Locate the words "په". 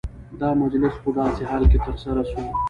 1.03-1.09